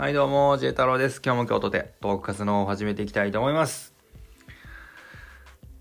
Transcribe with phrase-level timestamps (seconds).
[0.00, 1.20] はいどうも、J 太郎です。
[1.22, 3.92] 今日も京都でトーク活動を始めていきたいと思います。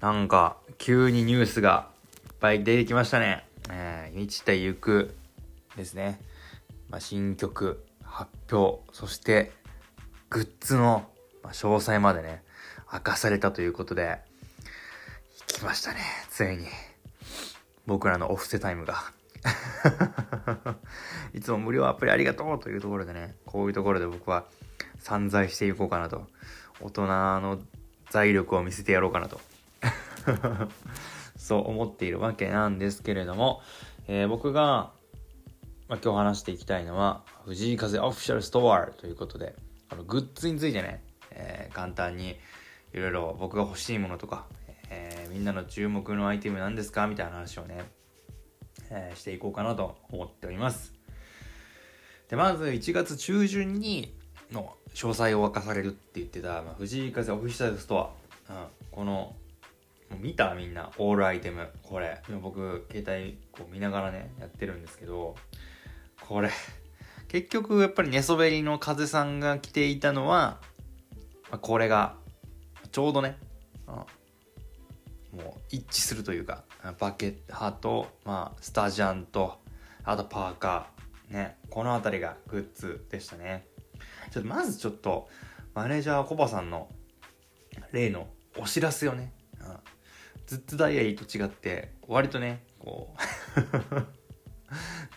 [0.00, 1.90] なんか、急にニュースが
[2.24, 3.46] いっぱい出てきましたね。
[3.68, 5.14] えー、満ちてゆく
[5.76, 6.18] ですね。
[6.88, 9.52] まあ、新曲、発表、そして、
[10.30, 11.10] グッズの、
[11.42, 12.42] ま、詳細までね、
[12.90, 14.20] 明かされたということで、
[15.46, 15.98] 来ましたね、
[16.30, 16.68] ついに。
[17.84, 19.12] 僕らのオフセタイムが。
[21.34, 24.44] いつも無料アプリありがとうというところでね、こういうところで僕は
[24.98, 26.26] 散財していこうかなと。
[26.80, 27.06] 大人
[27.40, 27.58] の
[28.10, 29.40] 財力を見せてやろうかなと。
[31.36, 33.62] そう思っているわけなんですけれども、
[34.08, 34.92] えー僕が、
[35.88, 39.54] まあ、今日話していきたいのは、藤井風オフィシャルストアということで、
[39.88, 42.36] あのグッズについてね、えー簡単に
[42.92, 44.46] いろいろ僕が欲しいものとか、
[44.90, 47.84] えーみんなの注目のアイテムなんですかみたいな話をね、
[48.90, 50.94] えーしていこうかなと思っております。
[52.28, 54.14] で、まず1月中旬に
[54.52, 58.12] の詳細を明かされるって言ってた、まあ、藤井風オフィシャルスト
[58.48, 58.52] ア。
[58.52, 59.36] うん、この、も
[60.12, 61.68] う見たみんな、オールアイテム。
[61.82, 62.20] これ。
[62.28, 65.36] 今僕、携帯こう見ながらね、やってるんですけど、
[66.20, 66.50] これ。
[67.28, 70.60] 結局、やっぱり寝そべりの風さんが着ていたのは、
[71.50, 72.16] まあ、これが、
[72.92, 73.36] ちょうどね、
[73.88, 73.94] うん
[75.36, 79.58] もう一致するというか、バケッハと、まあ、スタジャンと、
[80.04, 83.66] あとパーカー、ね、この辺りがグッズでしたね。
[84.32, 85.28] ちょっとまずちょっと、
[85.74, 86.88] マネージャーコバさんの
[87.92, 89.66] 例のお知らせをね、うん、
[90.46, 94.06] ずっとダイアリーと違って、割とね、こう、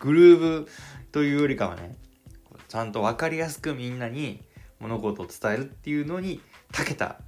[0.00, 0.68] グルーブ
[1.12, 1.96] というよりかはね、
[2.68, 4.42] ちゃんと分かりやすくみんなに
[4.78, 6.40] 物事を伝えるっていうのに
[6.72, 7.20] 長けた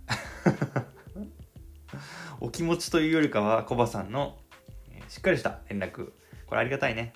[2.45, 4.37] お気持ちというよりかはコバさんの、
[4.91, 6.11] えしっかりした連絡。
[6.47, 7.13] これありがたいね、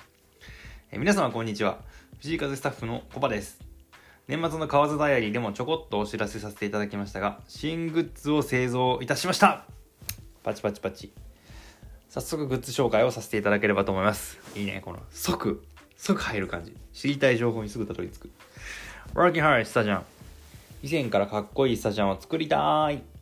[0.92, 1.80] えー皆様こんにちは。
[2.20, 3.58] 藤井風スタッフのコバです。
[4.28, 9.64] 年末の河津ダイアリーでもちょこっとお知らせさせていただきましたが新グッズを製造いたしました。
[10.44, 11.12] パチパチパチ。
[12.08, 14.38] 早速グッズ紹介をさせていただければと思います。
[14.54, 14.80] いいね。
[14.84, 15.60] この即
[15.96, 16.76] 即入る感じ。
[16.92, 18.30] 知りたい情報にすぐたどり着く。
[19.14, 20.04] Working hard スタジャン
[20.84, 23.15] 以前からかっこいいスタジャンを作りたい。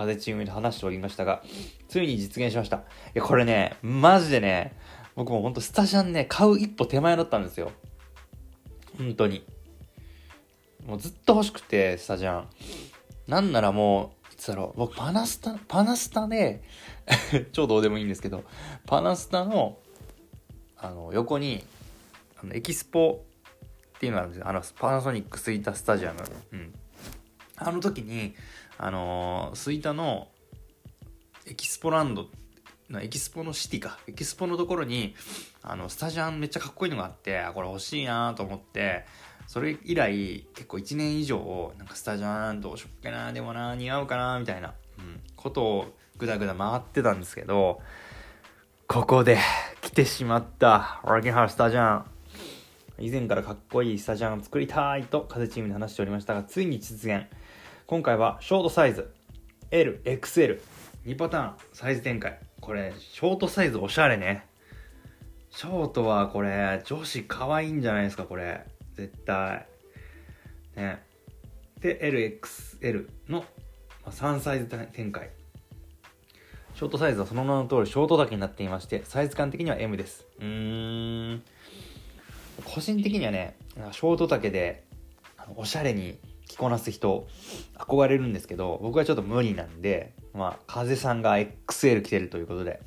[0.00, 1.42] 風チームで話しておりましたが
[1.88, 2.76] ついに実現しました。
[2.78, 2.80] い
[3.14, 4.76] やこれねマジでね
[5.14, 7.72] 僕もほんとスタジャンね買う一歩手前だったんですよ。
[8.98, 9.44] 本当に。
[10.86, 12.44] もうずっと欲しくてスタジャン
[13.28, 16.62] なんならもういつだろう僕パナスタパナスタで
[17.52, 18.44] 超どうでもいいんですけど
[18.86, 19.78] パナスタの
[20.76, 21.62] あの横に
[22.42, 23.22] あのエキスポ
[23.96, 24.48] っていうのがあるんですよ。
[24.48, 26.20] あのパナソニックスイータスタジアム。
[26.52, 26.74] うん。
[27.56, 28.34] あの時に
[28.82, 30.28] あのー吹田の
[31.46, 32.28] エキスポランド
[32.88, 33.98] なエキスポのシティか。
[34.06, 35.14] エキスポのところに
[35.62, 39.04] あのスタジャンめっちゃかっこいいのがあってこれ欲しいなと思って
[39.46, 47.82] それ以来結構1年以上なんかスタジャンどうしよっかなでもな似合うかなみたいな、うん、ことをぐだぐだ回ってたんですけど
[48.86, 49.36] ここで
[49.82, 52.04] 来てしまったワーキンハウスタジャン。
[52.98, 57.26] 以前からかっこいいスタジャンを作りたいと風チームで話しておりましたがついに実現。
[57.90, 59.12] 今回はショートサイズ
[59.72, 62.38] LXL2 パターンサイズ展開。
[62.60, 64.46] これショートサイズおしゃれね。
[65.50, 68.64] ショートはこれ女子可愛いんじゃないですかこれ。
[68.94, 69.66] 絶対。
[70.76, 71.02] ね。
[71.80, 71.98] で
[72.40, 73.44] LXL の
[74.06, 75.30] 3サイズ展開。
[76.76, 80.28] ショートサイズはその名の通りショート丈になっていましてサイズ感的には M です。
[80.38, 81.42] うーん。
[82.64, 83.56] 個人的にはね
[83.90, 84.84] ショート丈で
[85.56, 87.28] おしゃれに着こなす人
[87.76, 92.80] 憧れるんですけど僕はちょっと無理なんでまあ風さんが XL 着てるということで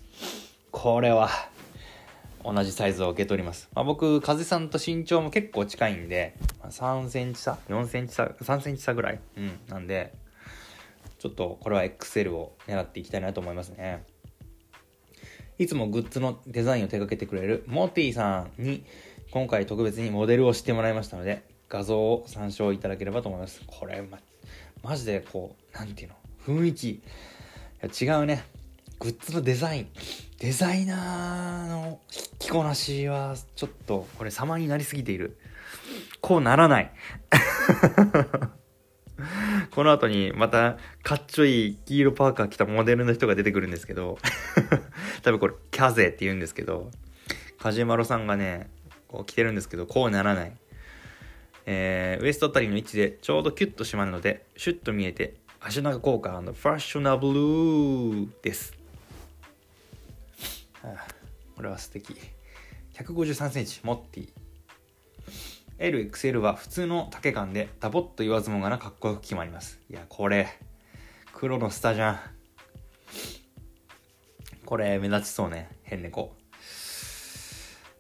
[0.72, 1.30] これは
[2.44, 9.20] 同じサイズを受け取ります、まあ、僕風さんと身長も結構近いんで3センチ差？4センチ差？3センチ差ぐらい？
[9.38, 10.14] うんなんで
[11.20, 14.04] ちょっとこれは XL を狙っていきたいなと思いますね。
[15.58, 18.84] いつもグッズのデザインを手掛けてくれるモティさんに
[19.32, 21.44] 今回特別にモデルをしてもらいましたので
[21.74, 23.64] 画像を参照いただければと思います。
[23.66, 24.20] これま
[24.84, 26.16] マジでこうなんていうの？
[26.46, 27.02] 雰囲気。
[28.00, 28.44] 違うね。
[29.00, 29.88] グッズのデザイン。
[30.38, 32.00] デザイナーの
[32.38, 35.40] 着こなしはちょっとこれ様になりすぎている。
[36.22, 36.92] こうならない。
[39.72, 44.20] この後にまたかっちょいい黄色パーカー着たモデルの人が出てくるんですけど。
[45.24, 46.92] 多分これキャゼって言うんですけど。
[47.58, 48.70] カジマロさんがね
[49.08, 50.56] こう着てるんですけどこうならない。
[51.66, 58.74] えーウエストあたりの位置でちょうどキュッと締まるのでシュッと見えて足長効果ファッショナブルーです、
[61.56, 62.18] これは素敵。
[62.96, 64.30] 1 5 3センチモッティ
[65.80, 69.80] LXL は普通の丈感でダボっと言わずもがなかっこよく決まります。
[69.90, 70.48] いやこれ
[71.34, 72.20] 黒のスタじゃん
[74.66, 75.70] これ目立ちそうね。
[75.84, 76.36] 変猫。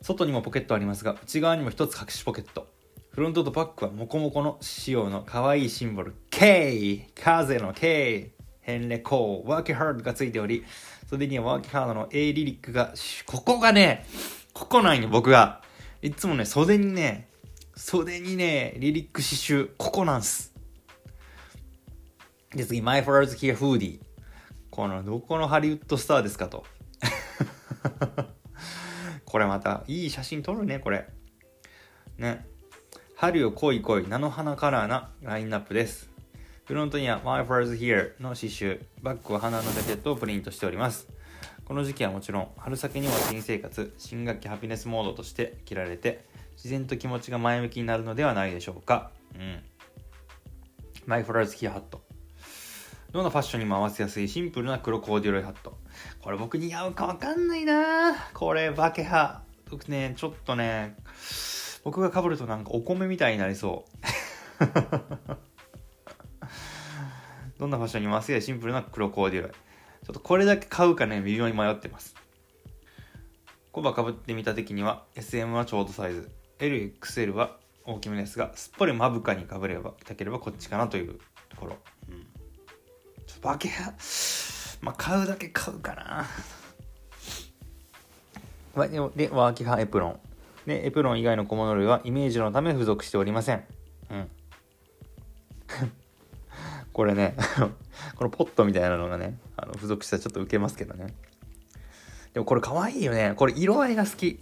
[0.01, 2.72] 外にもポケットありますが内側にも一つ隠しポケット。
[3.13, 8.31] フロントとバックはモコモコの仕様の可愛いシンボル K 風の K
[8.61, 10.65] 変レコーワーキーハードがついており
[11.09, 12.93] 袖にはワーキーハードの A リリックが
[13.25, 14.05] ここがね
[14.53, 15.61] ここなんよ僕が
[16.01, 17.29] いつもね袖にね
[17.75, 20.53] 袖にね、リリック刺繍、ここなんす。
[22.53, 23.99] で、次、マイファーズキアフーディー。
[24.69, 26.65] この、どこのハリウッドスターですかと。
[29.25, 31.09] これまた、いい写真撮るね、これ。
[32.17, 32.45] ね。
[33.23, 36.09] 春よ恋恋、菜の花カラーなラインナップです。
[36.65, 41.07] フロントには My First Here の刺繍、バッグは花のジャケットをプリントしております。
[41.63, 46.25] この時期はもちろん、春先には新生活、新学期ハピネスモードとして着られて、
[46.57, 49.11] 自然と気持ちが前向きになるのではないでしょうか。
[49.35, 49.63] うん。
[51.05, 52.03] マイフラーズキーハット。
[53.13, 55.77] どんなファッションにも合わせやすいシンプルな黒コーデュロイハット。
[56.19, 59.43] これ僕似合うかわかんないなこれバケハ。
[59.71, 60.97] 僕ね、ちょっとね、
[61.83, 63.85] 僕が被るとなんかお米みたいになりそ
[64.59, 64.63] う。
[67.59, 69.51] どんなファッションにも合わせやシンプルな黒コーデュロイ。
[69.51, 72.15] ちょっとこれだけ買うかね、微妙に迷ってます。
[73.71, 76.31] コバかぶってみた時には SM はちょうどサイズ。
[76.59, 81.19] LXL は大きめですが、すっぽりまぶかにかぶれば、たければこっちかなという
[81.49, 81.77] ところ。
[82.09, 82.21] うん。
[83.25, 83.93] ちょっとバケハ、
[84.81, 86.25] まあ、買うだけ買うかな。
[89.15, 90.19] で、ワーキハエプロン。
[90.65, 93.63] で、エプロン以外の小物類はイメージのため付属しておりません。
[94.09, 94.29] うん。
[96.93, 97.35] これね
[98.15, 101.13] このポットみたいなのがね、あの付属したらちょっと受けますけどね。
[102.33, 103.33] でもこれ可愛いよね。
[103.35, 104.39] これ色合いが好き。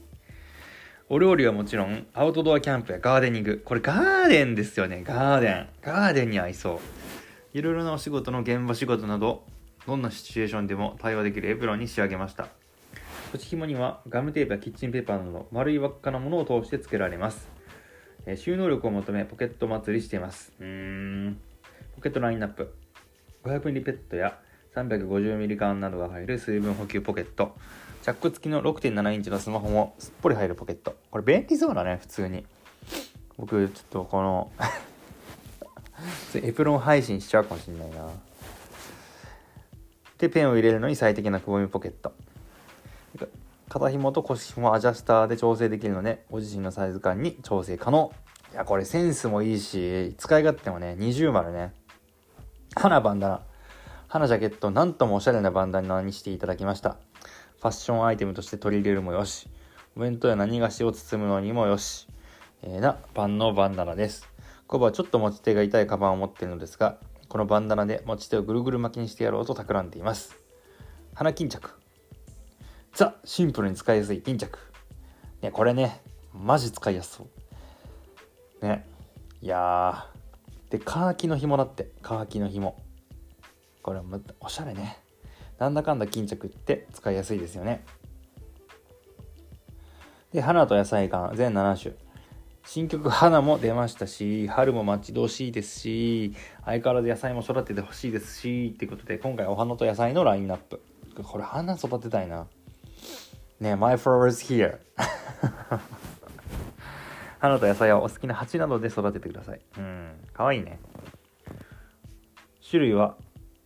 [1.10, 3.62] お料理はもちろん、アウトドアキャンプやガーデニング。
[3.66, 5.70] これガーデンですよね、ガーデン。
[5.82, 6.80] ガーデンに合いそう。
[7.58, 9.46] いろいろなお仕事の現場仕事など、
[9.86, 12.48] どんなシチュエーションでも対応できるエプロンに仕上げました。
[13.34, 17.50] 内紐にはガムテープやキッチンペーパーなど丸い輪っかなものを通して付けられます。
[18.26, 20.52] えー、収納力を求めポケット祭りしています。
[20.60, 20.68] うー
[21.30, 21.38] ん。
[21.96, 22.74] ポケットラインナップ。
[23.44, 24.38] 500ミリペットや
[24.76, 27.56] 350ミリ缶などが入る水分補給ポケット。
[28.04, 30.96] チャック付きの6.7インチのスマホもすっぽり入るポケット。
[31.10, 32.46] これ便利そうだね、普通に。
[33.38, 34.52] 僕、ちょっとこの
[36.36, 38.10] エプロン配信しちゃうかもしんないな。
[40.18, 42.14] で、ペンを入れるのに最適なくぼみポケット。
[43.72, 48.12] 肩紐と腰紐アジャスターで調整できるので、ご自身のサイズ感に調整可能。
[48.52, 51.72] いや、これセンスもいいし、使い勝手もね、二重丸ね。
[52.76, 53.42] 花バンダナ。
[54.10, 56.98] 花ジャケット、なんともおしゃれなバンダナにしていただきました。
[57.62, 59.48] ファッションアイテムとして取り入れるもよし、
[59.96, 62.10] お弁当や何菓子を包むのにもよし、
[62.64, 64.28] えー、な万能バンダナです。
[64.68, 66.98] コバはちょっと持ち手が痛いカバンを持っているのですが、
[67.30, 70.36] このバンダナで持ち手をぐるぐる巻きにしてやろうと企んでいます。
[71.14, 71.81] 鼻巾着。
[72.94, 74.60] ザ・シンプルに使いやすい巾着。
[75.42, 76.02] ね、これね、
[76.34, 77.28] マジ使いやすそ
[78.62, 78.66] う。
[78.66, 78.88] ね。
[79.42, 80.72] いやー。
[80.72, 81.92] で、カーキの紐だって。
[82.02, 82.78] カーキの紐。
[83.82, 85.00] これもおしゃれね。
[85.58, 87.84] なんだかんだ巾着って使いやすいですよね。
[90.32, 91.96] で、花と野菜館全7種。
[92.64, 100.82] 新曲花も出ましたし、春も待ち遠しいですし、相変わらず野菜も育ててほしいですし、ってことで、今回お花と野菜のラインナップ。
[101.24, 102.48] これ花育てたいな。
[103.62, 104.80] ね My flowers here.
[107.40, 109.62] 花と野菜はお好きな鉢などで育ててください。
[109.78, 110.12] うん。
[110.34, 110.80] かわいいね。
[112.70, 113.16] 種類は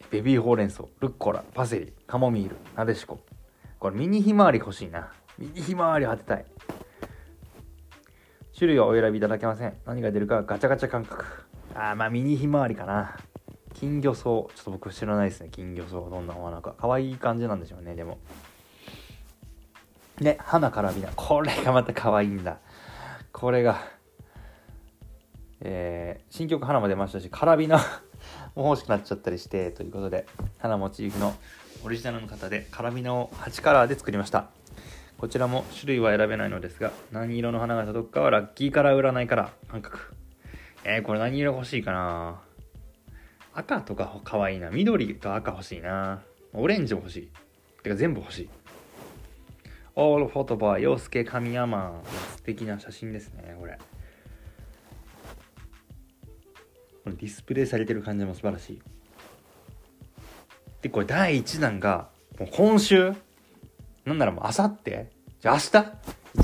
[0.10, 3.20] ベビーほうれん草、ルッコラ、パセリ、カモミール、なでしこ。
[3.80, 5.12] これミニひまわり欲しいな。
[5.38, 6.46] ミニひまわり当てたい。
[8.58, 9.74] 種類はお選びいただけません。
[9.86, 11.26] 何が出るかガチャガチャ感覚。
[11.74, 13.18] あー、まあミニひまわりかな。
[13.74, 14.24] 金魚草。
[14.24, 15.50] ちょっと僕知らないですね。
[15.52, 16.10] 金魚草は。
[16.10, 16.76] どんなお花か。
[16.80, 18.20] 可愛い感じなんでしょうね、でも。
[20.20, 21.10] で、花カラビナ。
[21.16, 22.60] これがまた可愛いんだ。
[23.32, 23.80] これが、
[25.62, 27.78] えー、新曲花も出ましたし、カラビナ
[28.56, 30.26] も欲しくなっちゃったりしてということで
[30.60, 31.36] 花モチーフの
[31.84, 34.50] オリジナルの型でカラビナを8カラーで作りました。
[35.18, 40.14] こちらも種類は選べないのですが何色の花が届くかはラッキーカラー占いカラー感覚
[40.84, 42.42] えー、これ何色欲しいかな？
[43.54, 44.70] 赤とか可愛いな。
[44.70, 46.22] 緑と赤欲しいな。
[46.54, 47.30] オレンジも欲しい。
[47.82, 48.50] てか全部欲しい。
[49.98, 52.02] オールフォトバー洋介神山
[52.36, 53.78] 素敵な写真ですねこれ。
[57.04, 58.82] このディスプレイされてる感じも素晴らしい。
[60.82, 63.14] でこれ第1弾がもう今週？
[64.04, 65.70] なんならもうあさってじゃあ明日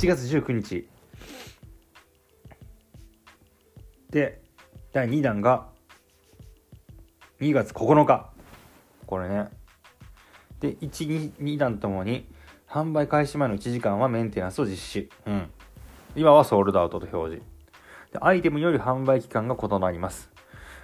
[0.06, 0.88] ？1月19日。
[4.12, 4.42] で
[4.94, 5.68] 第2弾が
[7.42, 8.30] 2月9日。
[9.06, 9.50] これね。
[10.62, 12.30] で12弾ともに
[12.72, 15.10] 販売開始前の1時間はメンテナンスを実施。
[15.26, 15.50] うん。
[16.16, 17.52] 今はソールドアウトと表示。
[18.14, 20.30] でアイテムより販売期間が異なります。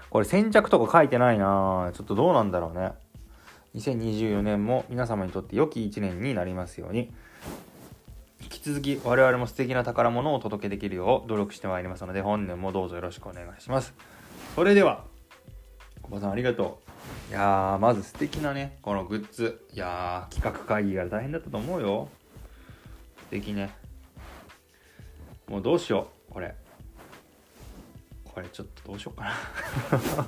[0.09, 2.91] これ先着とか書いてないなちょっとどうなんだろうね。
[3.75, 7.09] 2024年も皆様にとって良き1年になりますように。
[8.41, 13.93] 引き続き我々も素敵な宝物をお届けできるよう努力してまいりますので本年もどうぞよろしくお願いします。
[14.55, 15.05] それでは
[16.01, 16.86] 小葉さんありがとう。
[17.29, 19.65] いやーまず素敵なねこのグッズ。
[19.73, 22.09] いやー企画会議が大変だったと思うよ。
[23.17, 23.69] 素敵ね。
[25.47, 26.55] もうどうしようこれ。
[28.23, 30.27] これちょっとどうしようかな。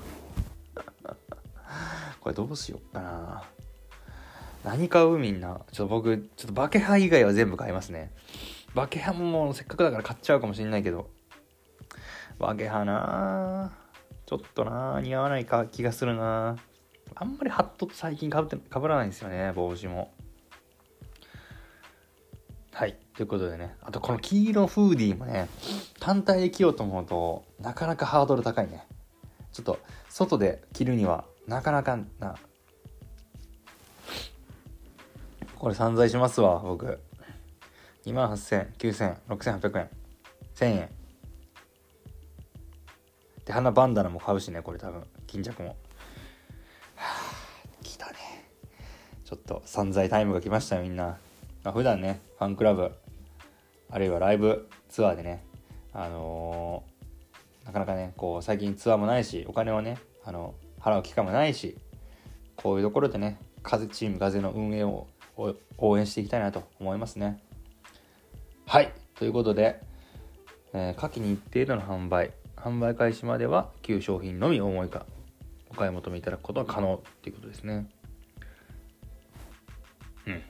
[2.19, 3.43] これどうしようかな。
[4.63, 5.61] 何買うみんな。
[5.71, 8.11] ちょっと僕ちょっとバケハ以外は全部買いますね。
[8.73, 11.09] バケハももうせっかくだから買っちゃうかもしれないけど。
[12.39, 13.71] バケハな
[14.25, 16.57] ちょっとな似合わないか気がするな
[17.21, 20.13] あんまりハットと最近かぶってかぶらないんですよね帽子も。
[22.71, 25.49] はいということでねあとこの黄色フーディーもね
[25.99, 28.87] 単体で着ようと思うとなかなかハードル高いね。
[29.51, 32.35] ちょっと外で着るにはなかなかな。
[35.57, 37.01] これ散財しますわ僕。
[38.05, 39.89] 2万800090006800円。
[40.55, 40.89] 1000円。
[43.43, 45.03] で花バンダナも買うしねこれ多分。
[45.27, 45.75] 巾着も。
[46.99, 48.13] はあ来たね。
[49.23, 51.17] ちょっと散財タイムが来ましたよみんな、
[51.63, 52.91] まあ、普段ねファンクラブ
[53.89, 55.43] あるいはライブツアーでね
[55.93, 61.77] あのー、なかなかねこう最近ツアーもないしお金をねあの払う期間もないし
[62.55, 65.07] こういうところでね風チーム風の運営を
[65.77, 67.41] 応援していきたいなと思いますね。
[68.65, 69.81] はいということで、
[70.73, 72.31] えー、下記日程での販売。
[72.55, 75.05] 販売開始までは旧商品のみ思いか。
[75.69, 77.89] お買い求めいただくことは可能っていうことですね。
[80.27, 80.41] うん。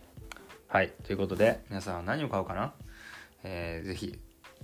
[0.67, 0.93] はい。
[1.03, 2.73] ということで皆さんは何を買うかな、
[3.43, 4.19] えー、ぜひ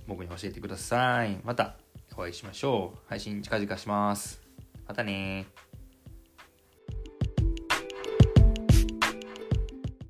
[0.06, 1.40] 僕に教えてください。
[1.44, 1.76] また
[2.16, 2.98] お会いしましょう。
[3.08, 4.40] 配信近々します。
[4.86, 5.46] またね